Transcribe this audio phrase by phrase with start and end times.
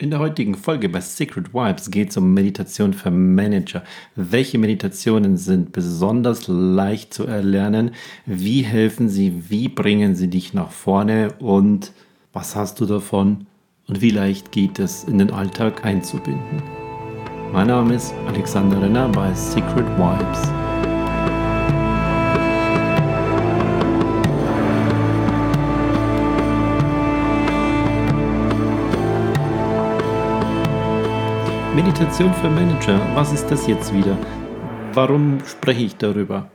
[0.00, 3.84] In der heutigen Folge bei Secret Vibes geht es um Meditation für Manager.
[4.16, 7.90] Welche Meditationen sind besonders leicht zu erlernen?
[8.24, 9.50] Wie helfen sie?
[9.50, 11.34] Wie bringen sie dich nach vorne?
[11.38, 11.92] Und
[12.32, 13.46] was hast du davon?
[13.88, 16.62] Und wie leicht geht es in den Alltag einzubinden?
[17.52, 20.69] Mein Name ist Alexander Renner bei Secret Vibes.
[32.00, 34.16] Meditation für Manager, was ist das jetzt wieder?
[34.94, 36.50] Warum spreche ich darüber?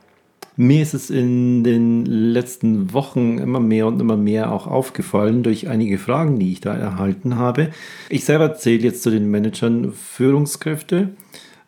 [0.56, 5.68] Mir ist es in den letzten Wochen immer mehr und immer mehr auch aufgefallen durch
[5.68, 7.70] einige Fragen, die ich da erhalten habe.
[8.10, 11.10] Ich selber zähle jetzt zu den Managern Führungskräfte,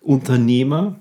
[0.02, 0.96] Unternehmer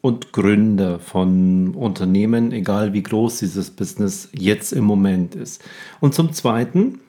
[0.00, 5.60] und Gründer von Unternehmen, egal wie groß dieses Business jetzt im Moment ist.
[5.98, 7.00] Und zum Zweiten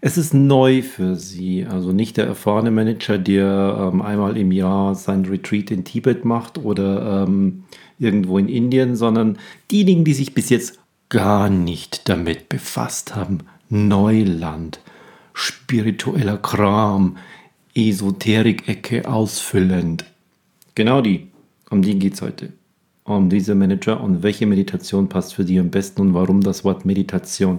[0.00, 1.66] es ist neu für sie.
[1.66, 6.58] Also nicht der erfahrene Manager, der ähm, einmal im Jahr sein Retreat in Tibet macht
[6.58, 7.64] oder ähm,
[7.98, 9.38] irgendwo in Indien, sondern
[9.70, 13.38] diejenigen, die sich bis jetzt gar nicht damit befasst haben.
[13.70, 14.80] Neuland,
[15.32, 17.16] spiritueller Kram,
[17.74, 20.04] Esoterik-Ecke ausfüllend.
[20.74, 21.28] Genau die.
[21.70, 22.52] Um die geht es heute.
[23.04, 26.84] Um diese Manager und welche Meditation passt für die am besten und warum das Wort
[26.84, 27.58] Meditation.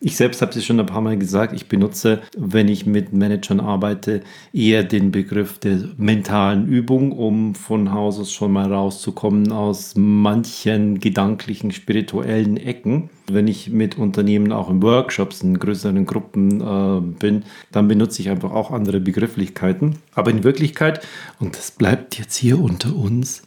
[0.00, 3.58] Ich selbst habe es schon ein paar Mal gesagt, ich benutze, wenn ich mit Managern
[3.58, 9.94] arbeite, eher den Begriff der mentalen Übung, um von Haus aus schon mal rauszukommen aus
[9.96, 13.10] manchen gedanklichen, spirituellen Ecken.
[13.26, 18.30] Wenn ich mit Unternehmen auch in Workshops, in größeren Gruppen äh, bin, dann benutze ich
[18.30, 19.96] einfach auch andere Begrifflichkeiten.
[20.14, 21.04] Aber in Wirklichkeit,
[21.40, 23.42] und das bleibt jetzt hier unter uns,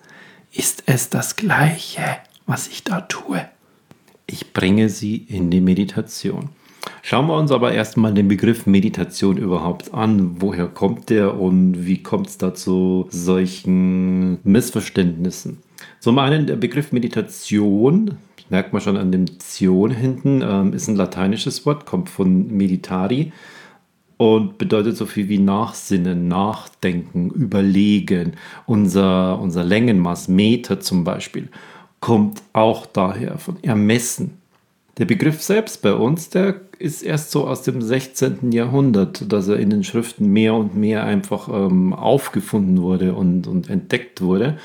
[0.51, 2.03] ist es das Gleiche,
[2.45, 3.41] was ich da tue
[4.31, 6.49] ich bringe sie in die Meditation.
[7.03, 10.41] Schauen wir uns aber erstmal den Begriff Meditation überhaupt an.
[10.41, 15.59] Woher kommt der und wie kommt es da zu solchen Missverständnissen?
[15.99, 18.17] Zum einen der Begriff Meditation,
[18.49, 23.31] merkt man schon an dem Zion hinten, ähm, ist ein lateinisches Wort, kommt von meditari
[24.17, 28.33] und bedeutet so viel wie Nachsinnen, Nachdenken, Überlegen.
[28.67, 31.49] Unser, unser Längenmaß, Meter zum Beispiel
[32.01, 34.40] kommt auch daher von Ermessen.
[35.01, 38.51] Der Begriff selbst bei uns, der ist erst so aus dem 16.
[38.51, 43.67] Jahrhundert, dass er in den Schriften mehr und mehr einfach ähm, aufgefunden wurde und, und
[43.71, 44.59] entdeckt wurde.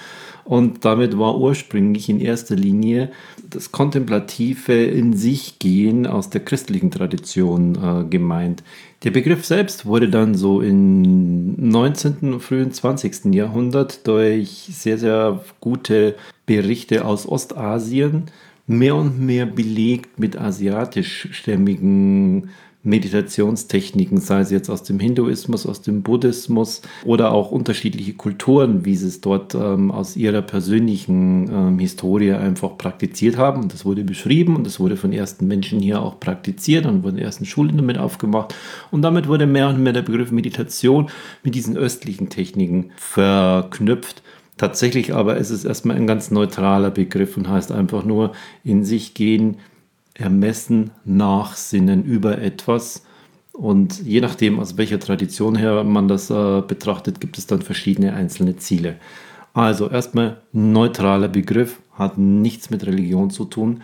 [0.45, 3.13] Und damit war ursprünglich in erster Linie
[3.49, 8.63] das kontemplative in sich gehen aus der christlichen Tradition äh, gemeint.
[9.05, 12.35] Der Begriff selbst wurde dann so im 19.
[12.35, 13.35] und frühen 20.
[13.35, 16.15] Jahrhundert durch sehr, sehr gute
[16.45, 18.25] Berichte aus Ostasien
[18.67, 22.51] mehr und mehr belegt mit asiatischstämmigen
[22.87, 28.95] Meditationstechniken, sei es jetzt aus dem Hinduismus, aus dem Buddhismus oder auch unterschiedliche Kulturen, wie
[28.95, 33.63] sie es dort ähm, aus ihrer persönlichen ähm, Historie einfach praktiziert haben.
[33.63, 37.19] Und das wurde beschrieben und das wurde von ersten Menschen hier auch praktiziert und wurden
[37.19, 38.55] ersten Schulen damit aufgemacht.
[38.93, 41.11] Und damit wurde mehr und mehr der Begriff Meditation
[41.43, 44.23] mit diesen östlichen Techniken verknüpft.
[44.57, 48.33] Tatsächlich aber ist es erstmal ein ganz neutraler Begriff und heißt einfach nur
[48.65, 49.59] in sich gehen,
[50.15, 53.05] ermessen, nachsinnen über etwas.
[53.53, 58.15] Und je nachdem, aus welcher Tradition her man das äh, betrachtet, gibt es dann verschiedene
[58.15, 58.97] einzelne Ziele.
[59.53, 63.83] Also erstmal neutraler Begriff, hat nichts mit Religion zu tun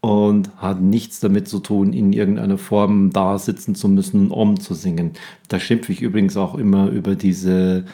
[0.00, 4.74] und hat nichts damit zu tun, in irgendeiner Form da sitzen zu müssen, um zu
[4.74, 5.12] singen.
[5.48, 7.84] Da schimpfe ich übrigens auch immer über diese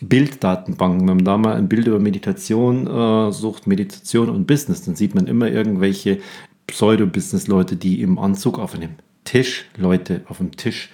[0.00, 1.08] Bilddatenbanken.
[1.08, 5.14] Wenn man da mal ein Bild über Meditation äh, sucht, Meditation und Business, dann sieht
[5.14, 6.18] man immer irgendwelche
[6.66, 8.90] Pseudo-Business-Leute, die im Anzug auf einem
[9.24, 10.90] Tisch, Leute, auf dem Tisch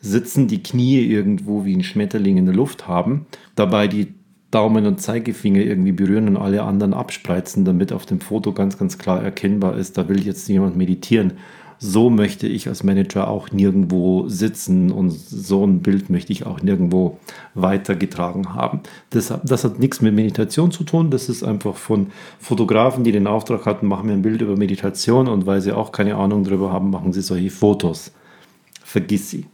[0.00, 4.14] sitzen, die Knie irgendwo wie ein Schmetterling in der Luft haben, dabei die
[4.50, 8.98] Daumen und Zeigefinger irgendwie berühren und alle anderen abspreizen, damit auf dem Foto ganz, ganz
[8.98, 11.34] klar erkennbar ist, da will jetzt jemand meditieren
[11.84, 16.62] so möchte ich als Manager auch nirgendwo sitzen und so ein Bild möchte ich auch
[16.62, 17.18] nirgendwo
[17.54, 18.82] weitergetragen haben.
[19.10, 23.26] Das, das hat nichts mit Meditation zu tun, das ist einfach von Fotografen, die den
[23.26, 26.72] Auftrag hatten, machen wir ein Bild über Meditation und weil sie auch keine Ahnung darüber
[26.72, 28.12] haben, machen sie solche Fotos.
[28.84, 29.46] Vergiss sie.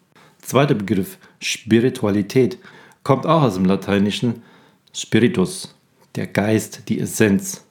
[0.43, 2.59] Zweiter Begriff, Spiritualität,
[3.05, 4.43] kommt auch aus dem Lateinischen
[4.93, 5.75] Spiritus,
[6.15, 7.65] der Geist, die Essenz.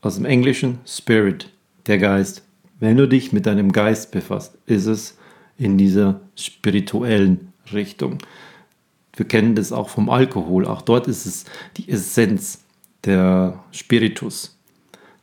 [0.00, 1.52] Aus dem Englischen Spirit,
[1.86, 2.42] der Geist,
[2.84, 5.18] wenn du dich mit deinem Geist befasst, ist es
[5.58, 8.18] in dieser spirituellen Richtung.
[9.16, 10.66] Wir kennen das auch vom Alkohol.
[10.66, 11.44] Auch dort ist es
[11.76, 12.64] die Essenz,
[13.04, 14.58] der Spiritus,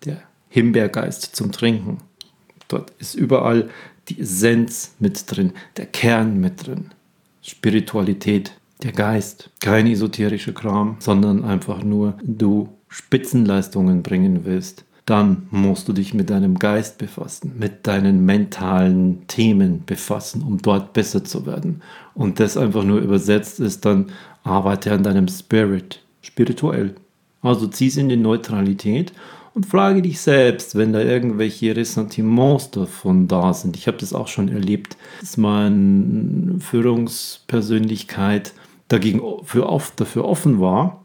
[0.06, 1.98] der Himbeergeist zum Trinken.
[2.68, 3.70] Dort ist überall
[4.08, 6.92] die Essenz mit drin, der Kern mit drin.
[7.42, 8.54] Spiritualität,
[8.84, 15.94] der Geist, kein esoterischer Kram, sondern einfach nur du Spitzenleistungen bringen willst, dann musst du
[15.94, 21.82] dich mit deinem Geist befassen, mit deinen mentalen Themen befassen, um dort besser zu werden.
[22.14, 24.08] Und das einfach nur übersetzt ist dann,
[24.44, 26.96] arbeite an deinem Spirit, spirituell.
[27.42, 29.12] Also zieh es in die Neutralität
[29.54, 33.76] und frage dich selbst, wenn da irgendwelche Ressentiments davon da sind.
[33.76, 38.54] Ich habe das auch schon erlebt, dass meine Führungspersönlichkeit
[38.88, 41.01] dagegen für oft dafür offen war,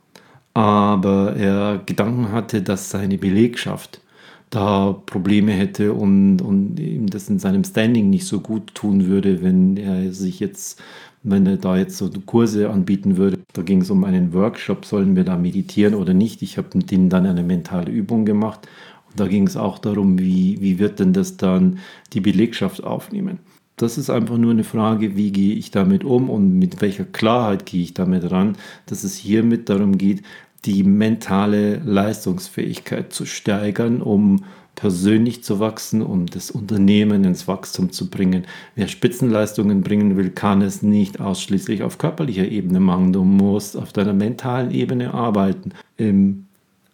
[0.56, 4.00] aber er Gedanken hatte, dass seine Belegschaft
[4.49, 9.43] da Probleme hätte und, und ihm das in seinem Standing nicht so gut tun würde,
[9.43, 10.82] wenn er sich jetzt
[11.23, 13.38] wenn er da jetzt so Kurse anbieten würde.
[13.53, 16.41] Da ging es um einen Workshop, sollen wir da meditieren oder nicht.
[16.41, 18.69] Ich habe mit denen dann eine mentale Übung gemacht.
[19.11, 21.81] Und da ging es auch darum, wie, wie wird denn das dann
[22.12, 23.41] die Belegschaft aufnehmen.
[23.76, 27.67] Das ist einfach nur eine Frage, wie gehe ich damit um und mit welcher Klarheit
[27.67, 28.56] gehe ich damit ran,
[28.87, 30.23] dass es hiermit darum geht,
[30.64, 34.44] die mentale Leistungsfähigkeit zu steigern, um
[34.76, 38.47] persönlich zu wachsen, um das Unternehmen ins Wachstum zu bringen.
[38.75, 43.12] Wer Spitzenleistungen bringen will, kann es nicht ausschließlich auf körperlicher Ebene machen.
[43.12, 46.47] Du musst auf deiner mentalen Ebene arbeiten, in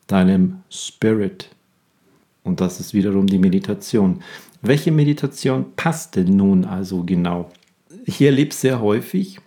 [0.06, 1.48] deinem Spirit.
[2.44, 4.22] Und das ist wiederum die Meditation.
[4.62, 7.50] Welche Meditation passt denn nun also genau?
[8.04, 9.40] Ich erlebe sehr häufig,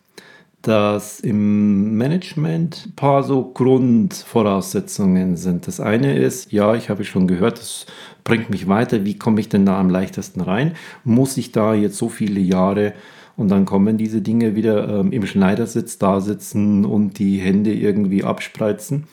[0.67, 5.67] dass im Management ein paar so Grundvoraussetzungen sind.
[5.67, 7.85] Das eine ist, ja, ich habe schon gehört, das
[8.23, 9.05] bringt mich weiter.
[9.05, 10.73] Wie komme ich denn da am leichtesten rein?
[11.03, 12.93] Muss ich da jetzt so viele Jahre
[13.37, 18.23] und dann kommen diese Dinge wieder ähm, im Schneidersitz da sitzen und die Hände irgendwie
[18.23, 19.03] abspreizen?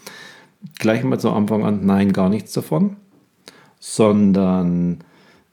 [0.79, 2.97] Gleich mal zu Anfang an, nein, gar nichts davon,
[3.79, 5.05] sondern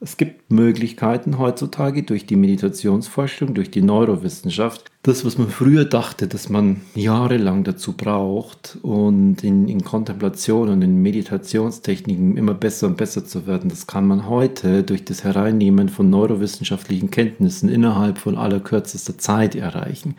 [0.02, 4.90] es gibt Möglichkeiten heutzutage durch die Meditationsforschung, durch die Neurowissenschaft.
[5.02, 10.80] Das, was man früher dachte, dass man jahrelang dazu braucht und in, in Kontemplation und
[10.80, 15.90] in Meditationstechniken immer besser und besser zu werden, das kann man heute durch das Hereinnehmen
[15.90, 20.16] von neurowissenschaftlichen Kenntnissen innerhalb von allerkürzester Zeit erreichen.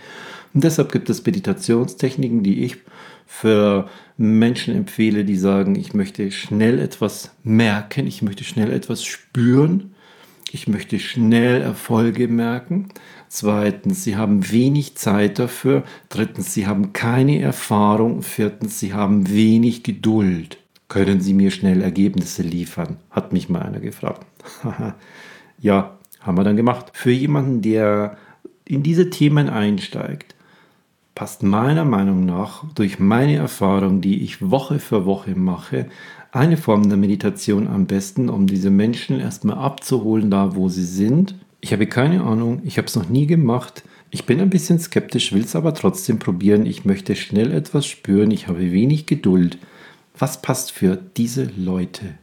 [0.53, 2.77] Und deshalb gibt es Meditationstechniken, die ich
[3.33, 3.87] für
[4.17, 9.95] Menschen empfehle, die sagen, ich möchte schnell etwas merken, ich möchte schnell etwas spüren,
[10.51, 12.89] ich möchte schnell Erfolge merken.
[13.29, 15.83] Zweitens, sie haben wenig Zeit dafür.
[16.09, 18.21] Drittens, sie haben keine Erfahrung.
[18.21, 20.57] Viertens, sie haben wenig Geduld.
[20.89, 22.97] Können Sie mir schnell Ergebnisse liefern?
[23.11, 24.25] Hat mich mal einer gefragt.
[25.59, 26.91] ja, haben wir dann gemacht.
[26.91, 28.17] Für jemanden, der
[28.65, 30.35] in diese Themen einsteigt,
[31.15, 35.87] passt meiner Meinung nach durch meine Erfahrung, die ich Woche für Woche mache,
[36.31, 41.35] eine Form der Meditation am besten, um diese Menschen erstmal abzuholen, da wo sie sind.
[41.59, 43.83] Ich habe keine Ahnung, ich habe es noch nie gemacht.
[44.09, 46.65] Ich bin ein bisschen skeptisch, will es aber trotzdem probieren.
[46.65, 49.57] Ich möchte schnell etwas spüren, ich habe wenig Geduld.
[50.17, 52.15] Was passt für diese Leute?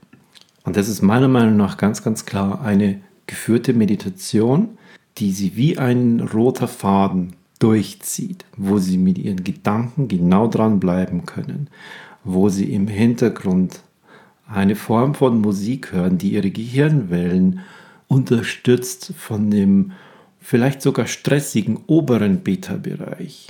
[0.65, 4.71] Und das ist meiner Meinung nach ganz, ganz klar eine geführte Meditation,
[5.19, 11.27] die sie wie ein roter Faden durchzieht, wo sie mit ihren Gedanken genau dran bleiben
[11.27, 11.69] können,
[12.25, 13.81] wo sie im Hintergrund
[14.49, 17.61] eine Form von Musik hören, die ihre Gehirnwellen
[18.07, 19.93] unterstützt von dem
[20.41, 23.49] vielleicht sogar stressigen oberen Beta-Bereich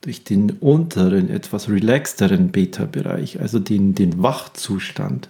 [0.00, 5.28] durch den unteren, etwas relaxteren Beta-Bereich, also den, den Wachzustand,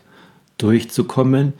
[0.58, 1.54] durchzukommen,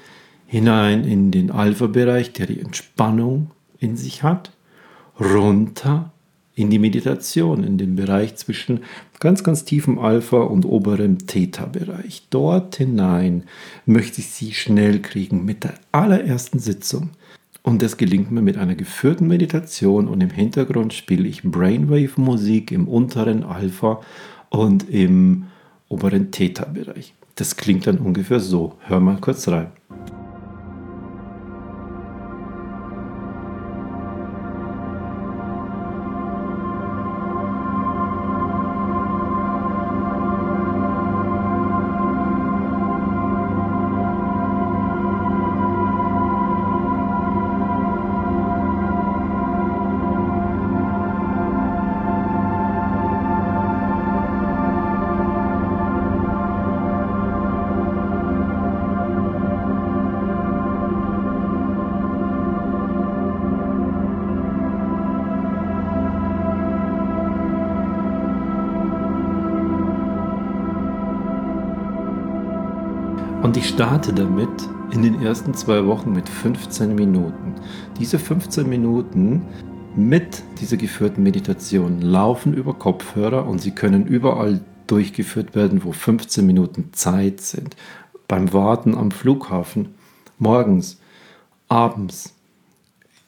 [0.47, 4.53] hinein in den Alpha-Bereich, der die Entspannung in sich hat,
[5.19, 6.13] runter
[6.59, 8.81] in die Meditation, in den Bereich zwischen
[9.21, 12.27] ganz, ganz tiefem Alpha und oberem Theta-Bereich.
[12.31, 13.45] Dort hinein
[13.87, 17.11] möchte ich Sie schnell kriegen mit der allerersten Sitzung.
[17.62, 22.88] Und das gelingt mir mit einer geführten Meditation und im Hintergrund spiele ich Brainwave-Musik im
[22.88, 24.00] unteren Alpha
[24.49, 25.45] und im
[25.88, 27.15] oberen Theta-Bereich.
[27.37, 28.75] Das klingt dann ungefähr so.
[28.81, 29.69] Hör mal kurz rein.
[73.79, 74.51] Starte damit
[74.91, 77.55] in den ersten zwei Wochen mit 15 Minuten.
[78.01, 79.43] Diese 15 Minuten
[79.95, 86.45] mit dieser geführten Meditation laufen über Kopfhörer und sie können überall durchgeführt werden, wo 15
[86.45, 87.77] Minuten Zeit sind.
[88.27, 89.95] Beim Warten am Flughafen,
[90.41, 90.99] morgens,
[91.69, 92.35] abends,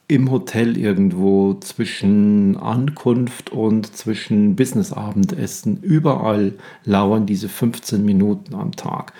[0.09, 5.81] im Hotel irgendwo zwischen Ankunft und zwischen Business-Abendessen.
[5.81, 9.13] Überall lauern diese 15 Minuten am Tag.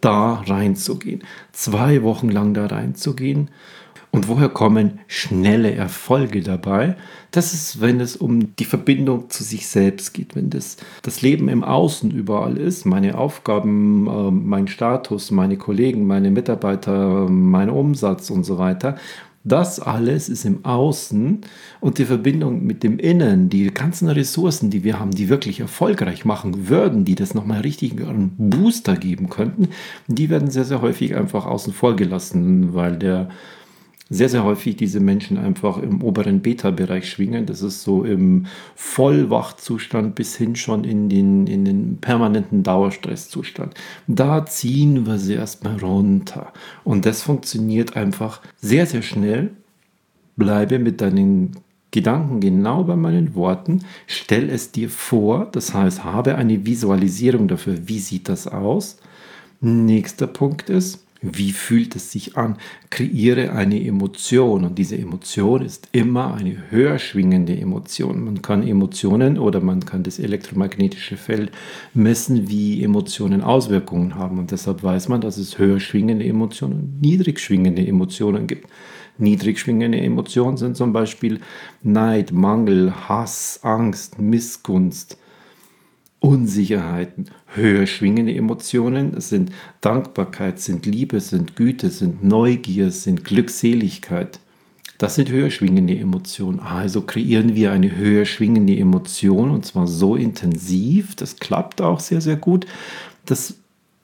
[0.00, 3.50] Da reinzugehen, zwei Wochen lang da reinzugehen
[4.10, 6.96] und woher kommen schnelle Erfolge dabei?
[7.30, 11.48] Das ist, wenn es um die Verbindung zu sich selbst geht, wenn das, das Leben
[11.48, 18.30] im Außen überall ist, meine Aufgaben, äh, mein Status, meine Kollegen, meine Mitarbeiter, mein Umsatz
[18.30, 18.96] und so weiter.
[19.44, 21.40] Das alles ist im Außen
[21.80, 26.24] und die Verbindung mit dem Innen, die ganzen Ressourcen, die wir haben, die wirklich erfolgreich
[26.24, 29.68] machen würden, die das nochmal richtig einen Booster geben könnten,
[30.08, 33.28] die werden sehr, sehr häufig einfach außen vor gelassen, weil der
[34.10, 37.44] sehr, sehr häufig diese Menschen einfach im oberen Beta-Bereich schwingen.
[37.44, 43.74] Das ist so im Vollwachzustand bis hin schon in den, in den permanenten Dauerstresszustand.
[44.06, 46.52] Da ziehen wir sie erstmal runter.
[46.84, 49.50] Und das funktioniert einfach sehr, sehr schnell.
[50.36, 51.52] Bleibe mit deinen
[51.90, 57.88] Gedanken genau bei meinen Worten, stell es dir vor, das heißt, habe eine Visualisierung dafür,
[57.88, 58.98] wie sieht das aus.
[59.60, 62.56] Nächster Punkt ist, wie fühlt es sich an?
[62.90, 68.24] Kreiere eine Emotion und diese Emotion ist immer eine höher schwingende Emotion.
[68.24, 71.50] Man kann Emotionen oder man kann das elektromagnetische Feld
[71.92, 77.00] messen, wie Emotionen Auswirkungen haben und deshalb weiß man, dass es höher schwingende Emotionen und
[77.00, 78.68] niedrig schwingende Emotionen gibt.
[79.18, 81.40] Niedrig schwingende Emotionen sind zum Beispiel
[81.82, 85.18] Neid, Mangel, Hass, Angst, Missgunst
[86.28, 94.38] Unsicherheiten, höher schwingende Emotionen sind Dankbarkeit, sind Liebe, sind Güte, sind Neugier, sind Glückseligkeit.
[94.98, 96.60] Das sind höher schwingende Emotionen.
[96.60, 102.20] Also kreieren wir eine höher schwingende Emotion und zwar so intensiv, das klappt auch sehr,
[102.20, 102.66] sehr gut,
[103.24, 103.54] dass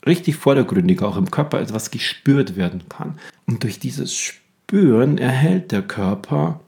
[0.07, 3.19] richtig vordergründig auch im Körper etwas gespürt werden kann.
[3.47, 6.61] Und durch dieses Spüren erhält der Körper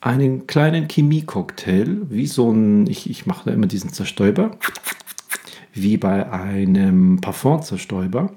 [0.00, 4.52] einen kleinen Chemie-Cocktail, wie so ein, ich, ich mache da immer diesen Zerstäuber,
[5.74, 8.32] wie bei einem Parfumzerstäuber.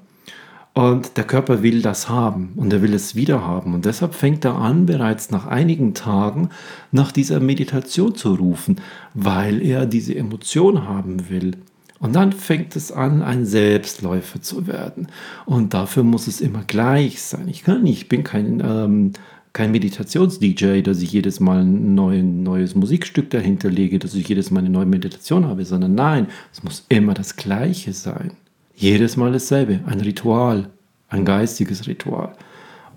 [0.74, 3.74] Und der Körper will das haben und er will es wieder haben.
[3.74, 6.48] Und deshalb fängt er an, bereits nach einigen Tagen
[6.90, 8.80] nach dieser Meditation zu rufen,
[9.14, 11.52] weil er diese Emotion haben will.
[12.00, 15.06] Und dann fängt es an, ein Selbstläufer zu werden.
[15.46, 17.46] Und dafür muss es immer gleich sein.
[17.46, 19.12] Ich kann nicht, ich bin kein ähm,
[19.54, 24.60] kein Meditations-DJ, dass ich jedes Mal ein neues Musikstück dahinter lege, dass ich jedes Mal
[24.60, 28.32] eine neue Meditation habe, sondern nein, es muss immer das Gleiche sein.
[28.74, 30.70] Jedes Mal dasselbe, ein Ritual,
[31.08, 32.34] ein geistiges Ritual.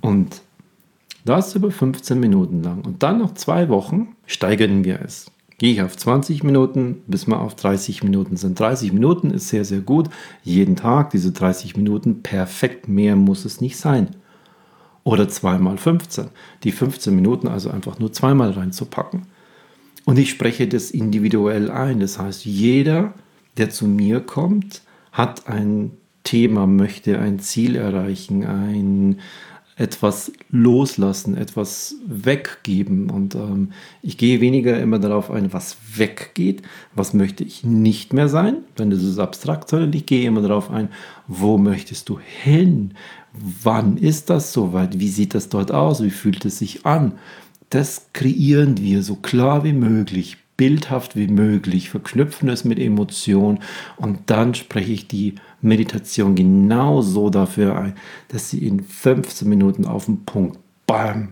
[0.01, 0.41] Und
[1.25, 2.83] das über 15 Minuten lang.
[2.83, 5.29] Und dann nach zwei Wochen steigern wir es.
[5.59, 8.59] Gehe ich auf 20 Minuten, bis wir auf 30 Minuten sind.
[8.59, 10.09] 30 Minuten ist sehr, sehr gut.
[10.43, 14.15] Jeden Tag diese 30 Minuten, perfekt, mehr muss es nicht sein
[15.07, 16.31] oder zweimal 15.
[16.65, 19.25] Die 15 Minuten also einfach nur zweimal reinzupacken.
[20.03, 22.01] Und ich spreche das individuell ein.
[22.01, 23.13] Das heißt, jeder,
[23.55, 24.81] der zu mir kommt,
[25.13, 25.91] hat ein
[26.23, 29.19] Thema, möchte ein Ziel erreichen, ein
[29.77, 33.12] etwas loslassen, etwas weggeben.
[33.12, 36.63] Und ähm, ich gehe weniger immer darauf ein, was weggeht,
[36.96, 40.72] was möchte ich nicht mehr sein, wenn das ist abstrakt, sondern ich gehe immer darauf
[40.72, 40.89] ein,
[41.27, 42.96] wo möchtest du hin?
[43.34, 45.00] Wann ist das soweit?
[45.00, 46.03] Wie sieht das dort aus?
[46.03, 47.13] Wie fühlt es sich an?
[47.69, 53.59] Das kreieren wir so klar wie möglich, bildhaft wie möglich, verknüpfen es mit Emotionen
[53.95, 57.93] und dann spreche ich die Meditation genau so dafür ein,
[58.29, 61.29] dass sie in 15 Minuten auf den Punkt, bam,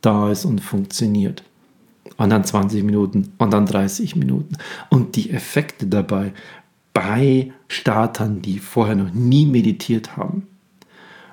[0.00, 1.42] da ist und funktioniert.
[2.16, 4.56] Und dann 20 Minuten und dann 30 Minuten.
[4.90, 6.32] Und die Effekte dabei
[6.94, 10.46] bei Startern, die vorher noch nie meditiert haben,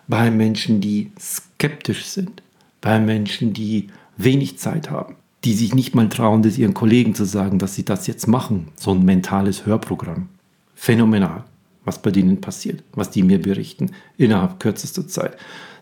[0.08, 2.44] bei Menschen, die skeptisch sind,
[2.82, 3.88] bei Menschen, die
[4.18, 7.84] wenig Zeit haben, die sich nicht mal trauen, das ihren Kollegen zu sagen, dass sie
[7.86, 8.70] das jetzt machen.
[8.76, 10.30] So ein mentales Hörprogramm.
[10.76, 11.44] Phänomenal,
[11.86, 15.38] was bei denen passiert, was die mir berichten innerhalb kürzester Zeit.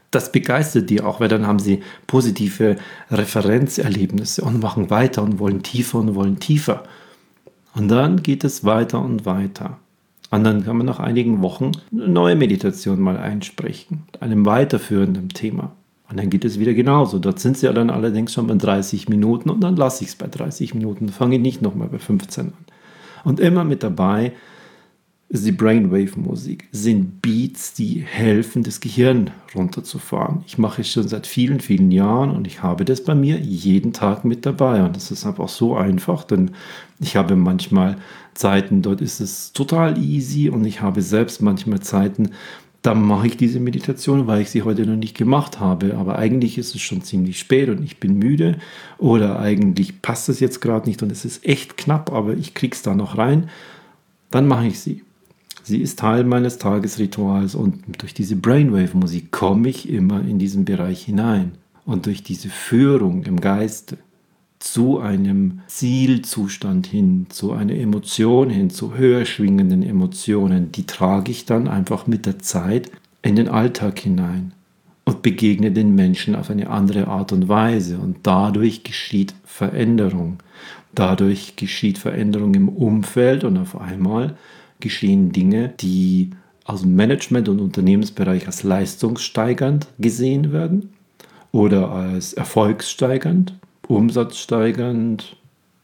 [0.09, 2.75] Das begeistert die auch, weil dann haben sie positive
[3.09, 6.83] Referenzerlebnisse und machen weiter und wollen tiefer und wollen tiefer.
[7.73, 9.77] Und dann geht es weiter und weiter.
[10.29, 15.71] Und dann kann man nach einigen Wochen eine neue Meditation mal einsprechen, einem weiterführenden Thema.
[16.11, 17.19] Und dann geht es wieder genauso.
[17.19, 20.15] Dort sind sie ja dann allerdings schon bei 30 Minuten und dann lasse ich es
[20.15, 22.53] bei 30 Minuten, fange ich nicht nochmal bei 15 an.
[23.23, 24.33] Und immer mit dabei,
[25.29, 30.43] ist die Brainwave-Musik, sind Beats, die helfen, das Gehirn runterzufahren.
[30.45, 33.93] Ich mache es schon seit vielen, vielen Jahren und ich habe das bei mir jeden
[33.93, 34.83] Tag mit dabei.
[34.83, 36.51] Und das ist einfach so einfach, denn
[36.99, 37.95] ich habe manchmal
[38.33, 42.31] Zeiten, dort ist es total easy und ich habe selbst manchmal Zeiten,
[42.81, 45.97] da mache ich diese Meditation, weil ich sie heute noch nicht gemacht habe.
[45.97, 48.57] Aber eigentlich ist es schon ziemlich spät und ich bin müde
[48.97, 52.81] oder eigentlich passt es jetzt gerade nicht und es ist echt knapp, aber ich krieg's
[52.81, 53.49] da noch rein.
[54.31, 55.03] Dann mache ich sie.
[55.63, 61.03] Sie ist Teil meines Tagesrituals und durch diese Brainwave-Musik komme ich immer in diesen Bereich
[61.03, 61.51] hinein.
[61.85, 63.97] Und durch diese Führung im Geiste
[64.61, 71.45] zu einem Zielzustand hin, zu einer Emotion hin, zu höher schwingenden Emotionen, die trage ich
[71.45, 72.91] dann einfach mit der Zeit
[73.23, 74.53] in den Alltag hinein
[75.03, 77.97] und begegne den Menschen auf eine andere Art und Weise.
[77.97, 80.37] Und dadurch geschieht Veränderung.
[80.93, 84.37] Dadurch geschieht Veränderung im Umfeld und auf einmal
[84.79, 86.31] geschehen Dinge, die
[86.65, 90.89] aus Management- und Unternehmensbereich als leistungssteigernd gesehen werden
[91.51, 93.53] oder als erfolgssteigernd,
[93.95, 95.37] umsatzsteigernd,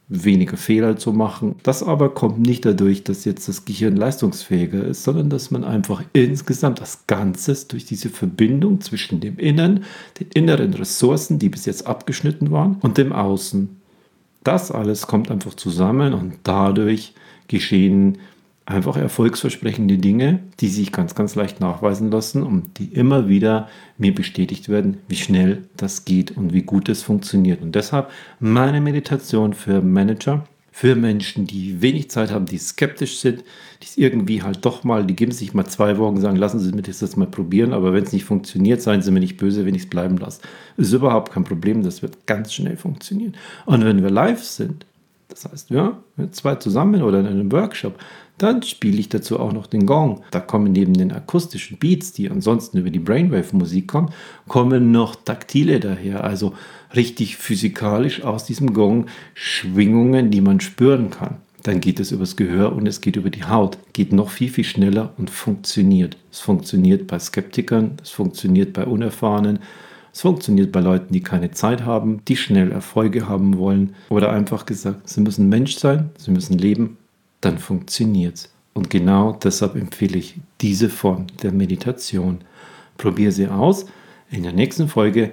[0.08, 1.56] weniger Fehler zu machen.
[1.62, 6.02] Das aber kommt nicht dadurch, dass jetzt das Gehirn leistungsfähiger ist, sondern dass man einfach
[6.14, 9.84] insgesamt das Ganzes durch diese Verbindung zwischen dem Innen,
[10.18, 13.76] den inneren Ressourcen, die bis jetzt abgeschnitten waren, und dem Außen.
[14.44, 17.12] Das alles kommt einfach zusammen und dadurch
[17.48, 18.18] geschehen
[18.68, 24.14] einfach erfolgsversprechende Dinge, die sich ganz, ganz leicht nachweisen lassen und die immer wieder mir
[24.14, 27.62] bestätigt werden, wie schnell das geht und wie gut es funktioniert.
[27.62, 28.10] Und deshalb
[28.40, 33.40] meine Meditation für Manager, für Menschen, die wenig Zeit haben, die skeptisch sind,
[33.82, 36.70] die es irgendwie halt doch mal, die geben sich mal zwei Wochen, sagen, lassen Sie
[36.70, 39.74] mich das mal probieren, aber wenn es nicht funktioniert, seien Sie mir nicht böse, wenn
[39.74, 40.42] ich es bleiben lasse.
[40.76, 43.34] Ist überhaupt kein Problem, das wird ganz schnell funktionieren.
[43.64, 44.84] Und wenn wir live sind,
[45.28, 45.98] das heißt, ja,
[46.30, 47.98] zwei zusammen oder in einem Workshop,
[48.38, 50.22] dann spiele ich dazu auch noch den Gong.
[50.30, 54.10] Da kommen neben den akustischen Beats, die ansonsten über die Brainwave-Musik kommen,
[54.46, 56.54] kommen noch taktile daher, also
[56.94, 61.36] richtig physikalisch aus diesem Gong Schwingungen, die man spüren kann.
[61.64, 63.78] Dann geht es übers Gehör und es geht über die Haut.
[63.92, 66.16] Geht noch viel, viel schneller und funktioniert.
[66.30, 69.58] Es funktioniert bei Skeptikern, es funktioniert bei Unerfahrenen,
[70.12, 74.66] es funktioniert bei Leuten, die keine Zeit haben, die schnell Erfolge haben wollen oder einfach
[74.66, 76.96] gesagt, sie müssen Mensch sein, sie müssen leben
[77.40, 78.52] dann funktioniert es.
[78.74, 82.38] Und genau deshalb empfehle ich diese Form der Meditation.
[82.96, 83.86] Probier sie aus.
[84.30, 85.32] In der nächsten Folge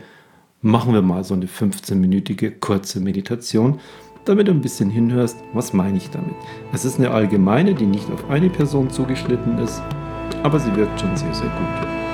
[0.62, 3.80] machen wir mal so eine 15-minütige kurze Meditation,
[4.26, 6.34] damit du ein bisschen hinhörst, was meine ich damit.
[6.74, 9.82] Es ist eine allgemeine, die nicht auf eine Person zugeschnitten ist,
[10.42, 12.05] aber sie wirkt schon sehr, sehr gut.